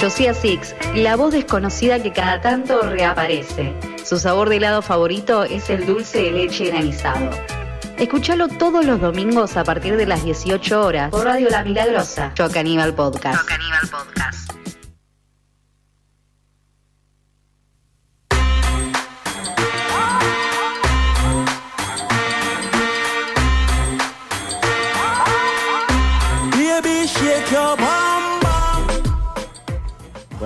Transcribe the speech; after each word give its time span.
Josiah 0.00 0.32
Six, 0.32 0.76
la 0.94 1.16
voz 1.16 1.32
desconocida 1.32 2.00
que 2.00 2.12
cada 2.12 2.40
tanto 2.40 2.82
reaparece. 2.82 3.74
Su 4.04 4.18
sabor 4.18 4.48
de 4.48 4.58
helado 4.58 4.80
favorito 4.80 5.42
es 5.42 5.70
el 5.70 5.86
dulce 5.86 6.22
de 6.22 6.30
leche 6.30 6.66
granizado. 6.66 7.30
Escúchalo 7.96 8.46
todos 8.46 8.84
los 8.84 9.00
domingos 9.00 9.56
a 9.56 9.64
partir 9.64 9.96
de 9.96 10.06
las 10.06 10.24
18 10.24 10.86
horas 10.86 11.10
por 11.10 11.24
Radio 11.24 11.50
La 11.50 11.64
Milagrosa, 11.64 12.32
Chocaníbal 12.34 12.94
Podcast. 12.94 13.40
Chocaníbal 13.40 13.88
Podcast. 13.90 14.07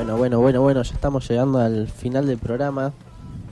Bueno, 0.02 0.16
bueno, 0.16 0.40
bueno, 0.40 0.60
bueno, 0.62 0.82
ya 0.82 0.94
estamos 0.94 1.28
llegando 1.28 1.60
al 1.60 1.86
final 1.86 2.26
del 2.26 2.36
programa. 2.36 2.92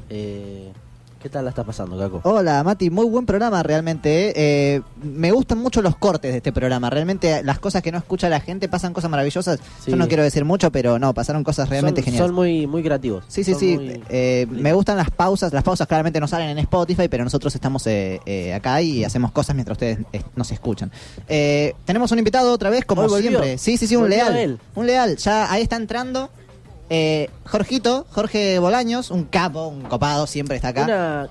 Eh, 0.09 0.73
¿Qué 1.21 1.29
tal 1.29 1.45
la 1.45 1.51
está 1.51 1.65
pasando, 1.65 1.99
Caco? 1.99 2.23
Hola, 2.25 2.63
Mati, 2.65 2.89
muy 2.89 3.05
buen 3.05 3.27
programa 3.27 3.63
realmente. 3.63 4.29
¿eh? 4.29 4.33
Eh, 4.37 4.81
me 5.03 5.33
gustan 5.33 5.59
mucho 5.59 5.83
los 5.83 5.95
cortes 5.97 6.31
de 6.31 6.39
este 6.39 6.51
programa. 6.51 6.89
Realmente 6.89 7.43
las 7.45 7.59
cosas 7.59 7.83
que 7.83 7.93
no 7.93 7.99
escucha 7.99 8.31
la 8.31 8.41
gente 8.41 8.71
pasan 8.71 8.95
cosas 8.95 9.11
maravillosas. 9.11 9.61
Sí. 9.85 9.91
Yo 9.91 9.99
no 9.99 10.09
quiero 10.09 10.23
decir 10.23 10.47
mucho, 10.47 10.73
pero 10.73 10.99
no, 10.99 11.13
pasaron 11.13 11.45
cosas 11.45 11.69
realmente 11.69 12.01
son, 12.01 12.05
geniales. 12.07 12.27
Son 12.29 12.35
muy, 12.35 12.67
muy 12.67 12.83
creativos. 12.83 13.25
Sí, 13.29 13.45
sí, 13.45 13.51
Son 13.53 13.61
sí. 13.61 13.77
muy- 13.77 14.03
Eh, 14.09 14.47
me 14.51 14.73
gustan 14.73 14.97
las 14.97 15.11
pausas. 15.11 15.53
Las 15.53 15.63
pausas 15.63 15.87
claramente 15.87 16.21
no 16.21 16.27
salen 16.27 16.49
en 16.49 16.59
Spotify, 16.61 17.09
pero 17.09 17.23
nosotros 17.23 17.55
estamos 17.55 17.87
eh, 17.87 18.19
eh, 18.25 18.55
acá 18.55 18.81
y 18.81 19.05
hacemos 19.05 19.31
cosas 19.31 19.55
mientras 19.55 19.77
ustedes 19.77 19.99
eh, 20.15 20.23
nos 20.37 20.51
escuchan. 20.53 20.91
Eh, 21.29 21.75
tenemos 21.85 22.11
un 22.13 22.19
invitado 22.19 22.51
otra 22.51 22.71
vez, 22.71 22.87
como 22.87 23.07
siempre. 23.11 23.59
Sí, 23.59 23.77
sí, 23.77 23.87
sí, 23.87 23.95
un 23.95 24.05
Volvió 24.05 24.25
leal. 24.31 24.59
Un 24.75 24.87
leal. 24.87 25.17
Ya 25.19 25.53
ahí 25.53 25.61
está 25.61 25.77
entrando. 25.77 26.31
Eh, 26.91 27.31
Jorgito, 27.47 28.05
Jorge 28.11 28.59
Bolaños, 28.59 29.11
un 29.11 29.25
capo, 29.25 29.69
un 29.69 29.83
copado, 29.83 30.27
siempre 30.27 30.57
está 30.57 30.69
acá. 30.69 30.85
Una, 30.85 31.29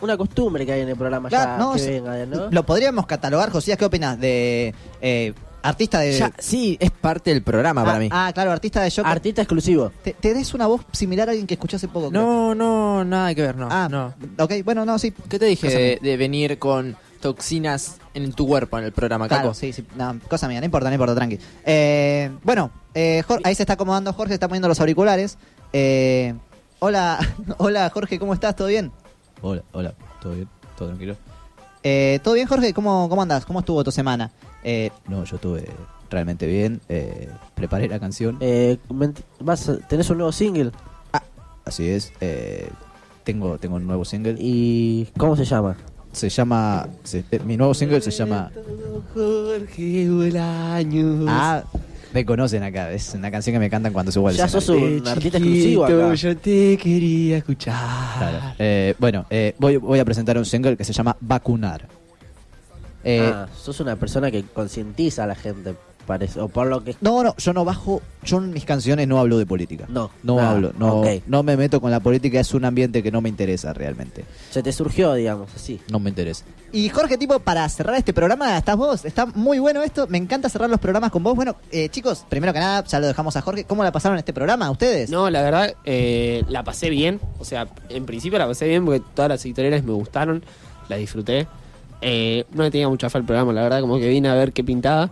una 0.00 0.16
costumbre 0.16 0.64
que 0.64 0.72
hay 0.72 0.80
en 0.80 0.88
el 0.88 0.96
programa 0.96 1.28
Claro, 1.28 1.52
ya 1.52 1.58
no, 1.58 1.72
que 1.74 1.90
venga, 2.00 2.26
¿no? 2.26 2.50
Lo 2.50 2.64
podríamos 2.64 3.06
catalogar, 3.06 3.50
Josías, 3.50 3.76
¿qué 3.76 3.84
opinas? 3.84 4.18
De 4.18 4.74
eh, 5.02 5.34
artista 5.62 6.00
de... 6.00 6.12
Ya, 6.12 6.32
sí, 6.38 6.78
es 6.80 6.90
parte 6.90 7.30
del 7.32 7.42
programa 7.42 7.84
para 7.84 7.96
ah, 7.96 8.00
mí. 8.00 8.08
ah, 8.10 8.30
claro, 8.32 8.50
artista 8.50 8.80
de 8.80 8.88
shock. 8.90 9.06
Artista 9.06 9.42
exclusivo. 9.42 9.92
te, 10.02 10.14
te 10.14 10.32
des 10.32 10.54
una 10.54 10.66
voz 10.66 10.80
similar 10.92 11.28
a 11.28 11.32
alguien 11.32 11.46
que 11.46 11.54
escuché 11.54 11.76
hace 11.76 11.88
poco. 11.88 12.08
creo. 12.10 12.22
No, 12.22 12.54
no, 12.54 13.04
nada 13.04 13.34
que 13.34 13.42
ver, 13.42 13.56
no. 13.56 13.68
Ah, 13.70 13.88
no. 13.90 14.14
ok, 14.42 14.52
bueno, 14.64 14.84
no, 14.86 14.98
sí. 14.98 15.12
¿Qué 15.28 15.38
te 15.38 15.44
dije 15.44 15.68
de, 15.68 15.98
de 16.00 16.16
venir 16.16 16.58
con 16.58 16.96
toxinas 17.20 17.96
en 18.14 18.32
tu 18.32 18.46
cuerpo 18.46 18.78
en 18.78 18.84
el 18.84 18.92
programa, 18.92 19.28
Claro, 19.28 19.48
Caco? 19.48 19.54
sí, 19.54 19.72
sí, 19.72 19.84
no, 19.96 20.18
cosa 20.28 20.48
mía, 20.48 20.60
no 20.60 20.64
importa, 20.66 20.88
no 20.88 20.94
importa, 20.94 21.14
tranqui. 21.14 21.38
Eh, 21.64 22.30
bueno, 22.42 22.70
eh, 22.94 23.22
Jor- 23.26 23.40
ahí 23.44 23.54
se 23.54 23.62
está 23.62 23.74
acomodando 23.74 24.12
Jorge, 24.12 24.34
está 24.34 24.48
poniendo 24.48 24.68
los 24.68 24.80
auriculares. 24.80 25.38
Eh, 25.72 26.34
hola, 26.78 27.18
hola 27.58 27.90
Jorge, 27.90 28.18
¿cómo 28.18 28.34
estás? 28.34 28.56
¿Todo 28.56 28.68
bien? 28.68 28.90
Hola, 29.42 29.62
hola, 29.72 29.94
¿todo 30.20 30.34
bien? 30.34 30.48
¿Todo 30.76 30.88
tranquilo? 30.88 31.16
Eh, 31.82 32.18
¿Todo 32.24 32.34
bien, 32.34 32.46
Jorge? 32.48 32.72
¿Cómo, 32.74 33.08
¿Cómo 33.08 33.22
andás? 33.22 33.44
¿Cómo 33.46 33.60
estuvo 33.60 33.84
tu 33.84 33.92
semana? 33.92 34.30
Eh, 34.64 34.90
No, 35.06 35.24
yo 35.24 35.36
estuve 35.36 35.68
realmente 36.10 36.46
bien. 36.46 36.80
eh, 36.88 37.28
preparé 37.54 37.88
la 37.88 38.00
canción. 38.00 38.36
Eh, 38.40 38.78
vas 39.40 39.70
¿Tenés 39.88 40.10
un 40.10 40.18
nuevo 40.18 40.32
single? 40.32 40.72
Así 41.64 41.88
es. 41.88 42.12
eh, 42.20 42.68
tengo, 43.24 43.58
tengo 43.58 43.76
un 43.76 43.86
nuevo 43.86 44.04
single. 44.04 44.36
¿Y 44.38 45.06
cómo 45.18 45.36
se 45.36 45.44
llama? 45.44 45.76
Se 46.12 46.28
llama. 46.30 46.88
se- 47.04 47.24
eh, 47.30 47.40
mi 47.44 47.56
nuevo 47.58 47.74
single 47.74 48.00
se 48.00 48.10
llama. 48.10 48.50
Jorge 49.14 50.08
Bolaños. 50.10 51.26
Ah, 51.28 51.62
me 52.12 52.24
conocen 52.24 52.62
acá. 52.62 52.90
Es 52.92 53.14
una 53.14 53.30
canción 53.30 53.54
que 53.54 53.60
me 53.60 53.70
cantan 53.70 53.92
cuando 53.92 54.10
subo 54.12 54.28
al 54.28 54.34
Ya 54.36 54.46
escenario. 54.46 54.66
sos 54.66 55.00
un 55.00 55.08
artista 55.08 55.38
exclusivo 55.38 55.84
acá. 55.84 56.14
yo 56.14 56.36
te 56.36 56.76
quería 56.76 57.36
escuchar. 57.38 57.74
Claro. 58.18 58.54
Eh, 58.58 58.94
bueno, 58.98 59.26
eh, 59.30 59.54
voy, 59.58 59.76
voy 59.76 59.98
a 59.98 60.04
presentar 60.04 60.36
un 60.38 60.44
single 60.44 60.76
que 60.76 60.84
se 60.84 60.92
llama 60.92 61.16
Vacunar. 61.20 61.86
Eh, 63.04 63.30
ah, 63.32 63.46
sos 63.56 63.80
una 63.80 63.96
persona 63.96 64.30
que 64.30 64.42
concientiza 64.44 65.24
a 65.24 65.26
la 65.26 65.34
gente, 65.34 65.74
parece. 66.08 66.40
O 66.40 66.48
por 66.48 66.66
lo 66.66 66.82
que. 66.82 66.96
No, 67.00 67.22
no, 67.22 67.36
yo 67.36 67.52
no 67.52 67.64
bajo. 67.64 68.02
Yo 68.24 68.38
en 68.38 68.52
mis 68.52 68.64
canciones 68.64 69.06
no 69.06 69.20
hablo 69.20 69.38
de 69.38 69.46
política. 69.46 69.84
No. 69.88 70.10
No 70.24 70.40
hablo. 70.40 70.72
No, 70.76 71.04
no 71.26 71.42
me 71.44 71.56
meto 71.56 71.80
con 71.80 71.92
la 71.92 72.00
política. 72.00 72.40
Es 72.40 72.52
un 72.54 72.64
ambiente 72.64 73.02
que 73.02 73.12
no 73.12 73.20
me 73.20 73.28
interesa 73.28 73.72
realmente. 73.72 74.24
Se 74.50 74.62
te 74.62 74.72
surgió, 74.72 75.14
digamos, 75.14 75.54
así. 75.54 75.80
No 75.90 76.00
me 76.00 76.08
interesa. 76.10 76.44
y 76.72 76.88
Jorge, 76.88 77.16
tipo, 77.16 77.38
para 77.38 77.68
cerrar 77.68 77.94
este 77.96 78.12
programa, 78.12 78.56
estás 78.58 78.76
vos. 78.76 79.04
Está 79.04 79.26
muy 79.26 79.60
bueno 79.60 79.82
esto. 79.82 80.06
Me 80.08 80.18
encanta 80.18 80.48
cerrar 80.48 80.68
los 80.68 80.80
programas 80.80 81.12
con 81.12 81.22
vos. 81.22 81.36
Bueno, 81.36 81.54
eh, 81.70 81.88
chicos, 81.90 82.24
primero 82.28 82.52
que 82.52 82.58
nada, 82.58 82.82
ya 82.84 82.98
lo 82.98 83.06
dejamos 83.06 83.36
a 83.36 83.42
Jorge. 83.42 83.64
¿Cómo 83.64 83.84
la 83.84 83.92
pasaron 83.92 84.18
este 84.18 84.32
programa 84.32 84.70
ustedes? 84.70 85.10
No, 85.10 85.30
la 85.30 85.42
verdad, 85.42 85.74
eh, 85.84 86.42
la 86.48 86.64
pasé 86.64 86.90
bien. 86.90 87.20
O 87.38 87.44
sea, 87.44 87.68
en 87.88 88.06
principio 88.06 88.38
la 88.38 88.46
pasé 88.46 88.66
bien 88.66 88.84
porque 88.84 89.02
todas 89.14 89.28
las 89.28 89.44
editoriales 89.44 89.84
me 89.84 89.92
gustaron, 89.92 90.42
la 90.88 90.96
disfruté. 90.96 91.46
Eh, 92.00 92.44
no 92.52 92.62
le 92.62 92.70
tenía 92.70 92.88
mucha 92.88 93.10
fe 93.10 93.18
al 93.18 93.24
programa, 93.24 93.52
la 93.52 93.62
verdad, 93.62 93.80
como 93.80 93.98
que 93.98 94.08
vine 94.08 94.28
a 94.28 94.34
ver 94.34 94.52
qué 94.52 94.64
pintaba. 94.64 95.10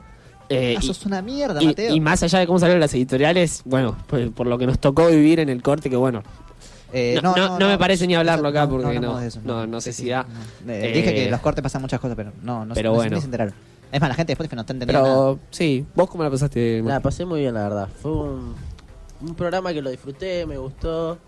Eh, 0.48 0.74
Ah, 0.76 0.80
y- 0.82 0.86
sos 0.86 1.04
una 1.06 1.22
mierda, 1.22 1.60
y, 1.62 1.66
Mateo. 1.66 1.94
y 1.94 2.00
más 2.00 2.22
allá 2.22 2.38
de 2.38 2.46
cómo 2.46 2.58
salieron 2.58 2.80
las 2.80 2.94
editoriales, 2.94 3.62
bueno, 3.64 3.96
pues, 4.06 4.30
por 4.30 4.46
lo 4.46 4.56
que 4.58 4.66
nos 4.66 4.78
tocó 4.78 5.08
vivir 5.08 5.40
en 5.40 5.48
el 5.48 5.62
corte, 5.62 5.90
que 5.90 5.96
bueno, 5.96 6.22
Eh, 6.92 7.18
no, 7.22 7.34
no- 7.34 7.58
no 7.58 7.68
me 7.68 7.76
parece 7.78 8.06
ni 8.06 8.14
hablarlo 8.14 8.48
acá 8.48 8.68
porque 8.68 9.00
no- 9.00 9.20
eso, 9.20 9.40
no- 9.44 9.66
no 9.66 9.80
sé 9.80 9.92
Sí, 9.92 10.04
si 10.04 10.08
da. 10.10 10.24
Eh, 10.68 10.82
Eh, 10.84 10.92
dije 10.96 11.14
que 11.14 11.30
los 11.30 11.40
cortes 11.40 11.62
pasan 11.62 11.82
muchas 11.82 11.98
cosas, 12.00 12.16
pero 12.16 12.32
no, 12.42 12.64
no, 12.64 12.74
pero 12.74 12.90
no- 12.90 12.94
bueno. 12.96 13.18
se 13.18 13.24
enteraron. 13.24 13.54
Es 13.90 14.00
más, 14.00 14.08
la 14.08 14.14
gente 14.14 14.28
de 14.30 14.32
Spotify 14.34 14.54
no 14.56 14.60
está 14.62 14.72
entendiendo 14.72 15.02
nada. 15.02 15.14
pero 15.14 15.38
sí, 15.50 15.84
¿vos 15.94 16.08
cómo 16.08 16.22
la 16.24 16.30
pasaste? 16.30 16.82
La 16.84 17.00
pasé 17.00 17.24
muy 17.24 17.40
bien, 17.40 17.54
la 17.54 17.62
verdad. 17.64 17.88
Fue 18.00 18.12
un, 18.12 18.54
un 19.20 19.34
programa 19.34 19.72
que 19.72 19.82
lo 19.82 19.90
disfruté, 19.90 20.46
me 20.46 20.58
gustó. 20.58 21.18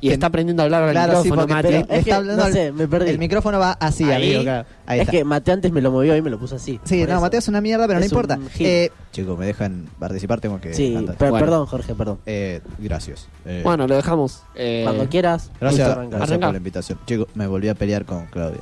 Y 0.00 0.10
está 0.10 0.26
aprendiendo 0.28 0.62
a 0.62 0.64
hablar 0.66 0.82
al 0.84 0.90
Claro, 0.92 1.22
sí, 1.22 1.30
micrófono, 1.30 1.56
pero 1.62 1.68
Es 1.76 1.82
está 1.88 2.02
que, 2.02 2.12
hablando 2.12 2.42
no 2.42 2.46
al- 2.46 2.52
sé, 2.52 2.72
me 2.72 2.86
perdí. 2.86 3.10
El 3.10 3.18
micrófono 3.18 3.58
va 3.58 3.72
así, 3.72 4.04
Ahí. 4.04 4.12
amigo. 4.30 4.42
claro. 4.42 4.68
Ahí 4.86 4.98
es 4.98 5.02
está. 5.02 5.10
que 5.12 5.24
Mateo 5.24 5.54
antes 5.54 5.72
me 5.72 5.80
lo 5.80 5.90
movió 5.90 6.16
y 6.16 6.22
me 6.22 6.30
lo 6.30 6.38
puso 6.38 6.56
así. 6.56 6.78
Sí, 6.84 6.98
no, 7.04 7.12
eso. 7.12 7.20
Mateo 7.20 7.38
es 7.40 7.48
una 7.48 7.60
mierda, 7.60 7.86
pero 7.86 7.98
no 7.98 8.04
Es 8.04 8.10
importa. 8.12 8.38
Eh, 8.60 8.90
Chicos, 9.12 9.38
¿me 9.38 9.46
dejan 9.46 9.86
participar? 9.98 10.40
Tengo 10.40 10.60
que 10.60 10.72
Sí, 10.74 10.92
cantar. 10.94 11.16
per- 11.16 11.30
Bueno. 11.30 11.46
perdón, 11.46 11.66
Jorge, 11.66 11.94
perdón. 11.94 12.18
Eh, 12.26 12.60
gracias. 12.78 13.28
Eh, 13.44 13.62
Bueno, 13.64 13.86
lo 13.86 13.96
dejamos. 13.96 14.42
Eh, 14.54 14.82
Cuando 14.84 15.08
quieras, 15.08 15.50
gracias, 15.60 15.96
gracias 16.10 16.38
por 16.38 16.50
la 16.52 16.56
invitación. 16.58 16.98
Chicos, 17.06 17.26
me 17.34 17.46
volví 17.46 17.68
a 17.68 17.74
pelear 17.74 18.04
con 18.04 18.26
Claudia. 18.26 18.60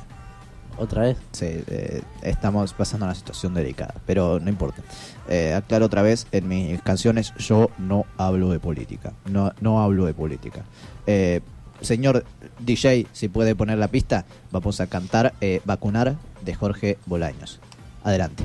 Otra 0.77 1.03
vez. 1.03 1.17
Sí, 1.31 1.45
eh, 1.67 2.01
estamos 2.21 2.73
pasando 2.73 3.05
una 3.05 3.15
situación 3.15 3.53
delicada, 3.53 3.95
pero 4.05 4.39
no 4.39 4.49
importa. 4.49 4.81
Eh, 5.27 5.53
aclaro 5.53 5.85
otra 5.85 6.01
vez, 6.01 6.27
en 6.31 6.47
mis 6.47 6.81
canciones 6.81 7.33
yo 7.37 7.71
no 7.77 8.05
hablo 8.17 8.49
de 8.49 8.59
política. 8.59 9.13
No, 9.25 9.53
no 9.59 9.81
hablo 9.81 10.05
de 10.05 10.13
política. 10.13 10.63
Eh, 11.07 11.41
señor 11.81 12.25
DJ, 12.59 13.07
si 13.11 13.27
puede 13.27 13.55
poner 13.55 13.77
la 13.77 13.87
pista, 13.87 14.25
vamos 14.51 14.79
a 14.81 14.87
cantar 14.87 15.33
eh, 15.41 15.61
Vacunar 15.65 16.15
de 16.43 16.53
Jorge 16.53 16.97
Bolaños. 17.05 17.59
Adelante. 18.03 18.43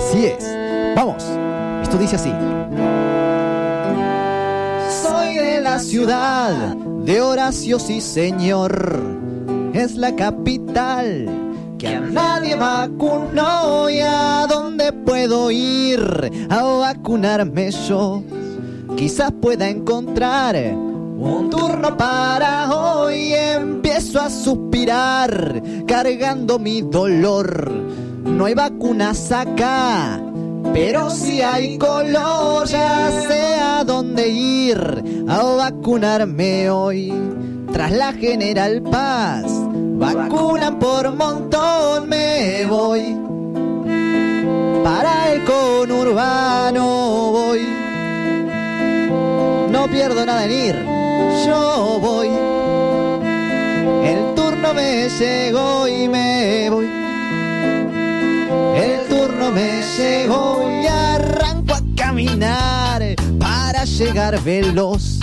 Así 0.00 0.24
es. 0.24 0.56
Vamos. 0.96 1.22
Esto 1.82 1.98
dice 1.98 2.16
así. 2.16 2.32
Soy 5.02 5.34
de 5.34 5.60
la 5.60 5.78
ciudad 5.78 6.74
de 7.04 7.20
Horacio, 7.20 7.78
sí 7.78 8.00
señor. 8.00 8.98
Es 9.74 9.96
la 9.96 10.16
capital 10.16 11.28
que 11.78 11.88
a 11.88 12.00
nadie 12.00 12.56
vacunó 12.56 13.90
y 13.90 14.00
a 14.00 14.46
dónde 14.48 14.90
puedo 14.90 15.50
ir 15.50 16.00
a 16.48 16.62
vacunarme 16.62 17.70
yo. 17.70 18.22
Quizás 18.96 19.30
pueda 19.32 19.68
encontrar 19.68 20.56
un 20.74 21.50
turno 21.50 21.94
para 21.98 22.74
hoy. 22.74 23.34
Empiezo 23.34 24.18
a 24.18 24.30
suspirar, 24.30 25.62
cargando 25.86 26.58
mi 26.58 26.80
dolor. 26.80 27.99
No 28.24 28.44
hay 28.44 28.54
vacunas 28.54 29.32
acá, 29.32 30.20
pero 30.72 31.10
si 31.10 31.40
hay 31.40 31.78
color, 31.78 32.66
ya 32.66 33.10
sé 33.26 33.54
a 33.54 33.82
dónde 33.84 34.28
ir 34.28 35.26
a 35.28 35.42
vacunarme 35.42 36.68
hoy. 36.70 37.12
Tras 37.72 37.92
la 37.92 38.12
General 38.12 38.82
Paz, 38.82 39.44
vacunan 39.46 40.78
por 40.78 41.14
montón, 41.14 42.08
me 42.08 42.66
voy. 42.66 43.16
Para 44.84 45.32
el 45.32 45.44
conurbano 45.44 47.30
voy. 47.32 47.60
No 49.70 49.86
pierdo 49.88 50.26
nada 50.26 50.44
en 50.44 50.50
ir, 50.50 50.76
yo 51.46 51.98
voy. 52.00 52.28
El 54.04 54.34
turno 54.34 54.74
me 54.74 55.08
llegó 55.08 55.88
y 55.88 56.08
me 56.08 56.68
voy. 56.70 56.99
Para 63.38 63.84
llegar 63.84 64.42
veloz. 64.42 65.20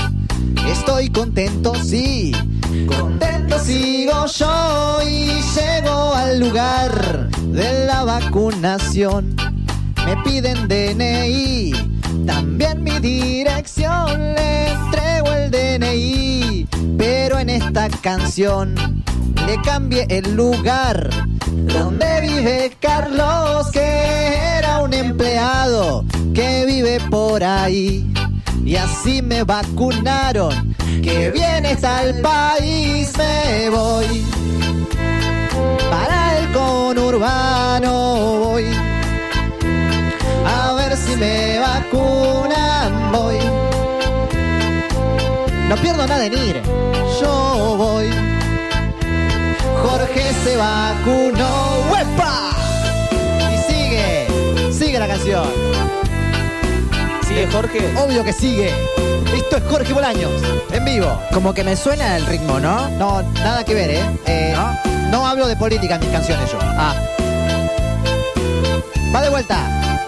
Estoy 0.67 1.09
contento, 1.09 1.73
sí, 1.75 2.31
contento 2.87 3.59
sigo 3.59 4.25
yo 4.25 4.99
y 5.07 5.27
llego 5.55 6.15
al 6.15 6.39
lugar 6.39 7.29
de 7.29 7.85
la 7.85 8.03
vacunación. 8.03 9.35
Me 10.05 10.17
piden 10.23 10.67
DNI, 10.67 11.71
también 12.25 12.83
mi 12.83 12.97
dirección, 12.99 14.33
le 14.33 14.71
entrego 14.71 15.33
el 15.33 15.51
DNI, 15.51 16.67
pero 16.97 17.37
en 17.37 17.49
esta 17.49 17.89
canción 17.89 18.73
le 19.45 19.61
cambié 19.61 20.07
el 20.09 20.35
lugar 20.35 21.09
donde 21.51 22.21
vive 22.21 22.75
Carlos, 22.79 23.69
Y 27.69 28.75
así 28.79 29.21
me 29.21 29.43
vacunaron, 29.43 30.73
que 31.03 31.31
bien 31.31 31.65
está 31.65 32.03
el 32.03 32.21
país, 32.21 33.11
me 33.17 33.69
voy. 33.69 34.25
Para 35.89 36.39
el 36.39 36.51
conurbano 36.53 38.39
voy. 38.39 38.65
A 40.45 40.73
ver 40.73 40.95
si 40.95 41.17
me 41.17 41.59
vacunan, 41.59 43.11
voy. 43.11 43.37
No 45.67 45.75
pierdo 45.75 46.07
nada 46.07 46.25
en 46.25 46.33
ir, 46.33 46.61
yo 47.19 47.75
voy. 47.77 48.09
Jorge 49.83 50.33
se 50.45 50.55
vacunó, 50.55 51.83
¡huepa! 51.91 52.51
Y 53.51 53.71
sigue, 53.71 54.27
sigue 54.71 54.99
la 54.99 55.07
canción. 55.07 56.06
Sigue 57.37 57.51
Jorge. 57.51 57.79
Obvio 57.95 58.23
que 58.23 58.33
sigue. 58.33 58.73
Esto 59.35 59.57
es 59.57 59.63
Jorge 59.69 59.93
Bolaños, 59.93 60.31
en 60.71 60.83
vivo. 60.83 61.21
Como 61.31 61.53
que 61.53 61.63
me 61.63 61.75
suena 61.75 62.17
el 62.17 62.25
ritmo, 62.25 62.59
¿no? 62.59 62.89
No, 62.97 63.21
nada 63.33 63.63
que 63.63 63.75
ver, 63.75 63.91
¿eh? 63.91 64.03
Eh, 64.25 64.55
¿No? 65.11 65.27
hablo 65.27 65.45
de 65.45 65.55
política 65.55 65.95
en 65.95 66.01
mis 66.01 66.09
canciones 66.09 66.51
yo. 66.51 66.57
Ah, 66.59 66.95
Va 69.13 69.21
de 69.21 69.29
vuelta. 69.29 69.59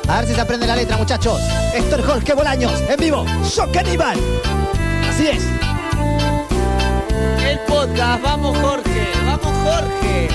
A 0.08 0.22
ver 0.22 0.28
si 0.28 0.34
se 0.34 0.42
aprende 0.42 0.66
la 0.66 0.76
letra, 0.76 0.98
muchachos. 0.98 1.40
Esto 1.72 1.98
es 1.98 2.06
Jorge 2.06 2.34
Bolaños, 2.34 2.74
en 2.90 2.98
vivo. 2.98 3.24
¡Yo 3.56 3.72
caníbal! 3.72 4.18
Así 5.08 5.28
es. 5.28 5.44
El 7.46 7.60
podcast, 7.60 8.24
vamos 8.24 8.58
Jorge, 8.58 9.08
vamos 9.24 9.54
Jorge. 9.64 10.30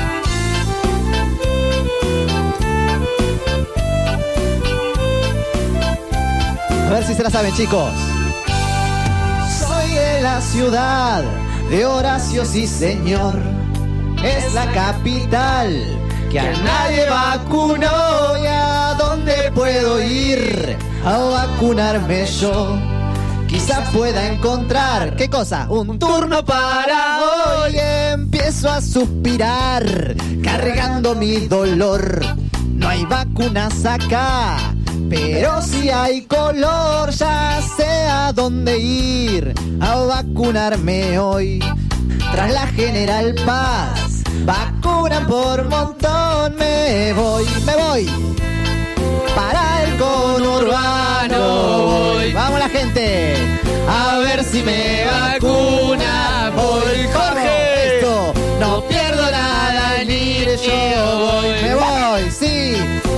Se 7.14 7.22
la 7.22 7.30
saben, 7.30 7.54
chicos. 7.54 7.92
Soy 9.58 9.90
de 9.90 10.22
la 10.22 10.40
ciudad 10.40 11.22
de 11.70 11.86
Horacio, 11.86 12.44
sí, 12.44 12.66
señor. 12.66 13.34
Es 14.22 14.52
la 14.54 14.66
capital 14.72 15.70
que 16.30 16.40
a 16.40 16.52
nadie 16.52 17.08
vacunó. 17.08 18.36
¿Y 18.42 18.46
a 18.46 18.94
dónde 18.98 19.52
puedo 19.54 20.02
ir 20.02 20.76
a 21.04 21.18
vacunarme 21.18 22.26
yo? 22.26 22.76
Quizá 23.46 23.84
pueda 23.92 24.26
encontrar, 24.32 25.14
¿qué 25.14 25.30
cosa? 25.30 25.66
Un 25.68 25.98
turno 25.98 26.44
para 26.44 27.20
hoy. 27.20 27.76
Empiezo 28.12 28.68
a 28.68 28.80
suspirar, 28.80 30.16
cargando 30.42 31.14
mi 31.14 31.46
dolor. 31.46 32.20
No 32.74 32.88
hay 32.88 33.04
vacunas 33.04 33.84
acá, 33.86 34.73
pero 35.08 35.62
si 35.62 35.90
hay 35.90 36.22
color, 36.22 37.10
ya 37.10 37.60
sé 37.76 38.06
a 38.08 38.32
dónde 38.32 38.78
ir 38.78 39.52
a 39.80 39.96
vacunarme 39.96 41.18
hoy. 41.18 41.60
Tras 42.32 42.52
la 42.52 42.66
General 42.68 43.34
Paz, 43.46 44.22
vacunan 44.44 45.26
por 45.26 45.68
montón, 45.68 46.56
me 46.56 47.12
voy, 47.12 47.44
me 47.66 47.76
voy. 47.76 48.08
Para 49.34 49.84
el 49.84 49.96
conurbano 49.96 51.86
voy. 51.86 52.32
Vamos 52.32 52.58
la 52.58 52.68
gente, 52.68 53.36
a 53.88 54.18
ver 54.18 54.44
si 54.44 54.62
me 54.62 55.04
vacuna. 55.04 55.83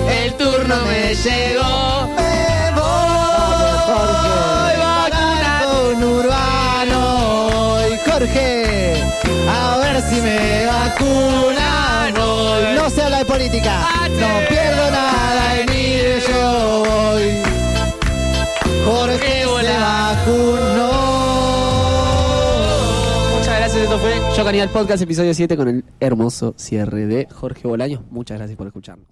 El 0.09 0.35
turno 0.35 0.75
me 0.87 1.15
llegó. 1.15 2.09
Me 2.17 2.71
voy. 2.75 3.97
Para 5.11 5.61
el 5.61 5.67
conurbano 5.95 7.01
voy, 7.53 7.99
Jorge. 8.07 9.03
A 9.49 9.79
ver 9.79 10.03
si 10.03 10.21
me 10.21 10.67
vacunan 10.67 12.19
hoy. 12.19 12.75
No 12.77 12.91
se 12.91 13.03
habla 13.03 13.19
de 13.19 13.25
política. 13.25 13.75
No 14.11 14.49
pierdo 14.49 14.91
nada 14.91 15.61
en 15.61 15.73
ir, 15.73 16.23
yo 16.29 16.85
voy. 16.87 17.43
Jorge 18.85 19.47
se 19.47 19.79
vacunó. 19.79 20.87
Muchas 23.37 23.57
gracias, 23.59 23.83
esto 23.83 23.99
fue 23.99 24.15
Yo 24.37 24.49
el 24.49 24.69
Podcast, 24.69 25.03
episodio 25.03 25.35
7 25.35 25.57
con 25.57 25.69
el 25.69 25.85
hermoso 26.01 26.55
cierre 26.57 27.07
de 27.07 27.27
Jorge 27.31 27.67
Bolaños. 27.67 28.03
Muchas 28.11 28.39
gracias 28.39 28.57
por 28.57 28.67
escucharnos. 28.67 29.07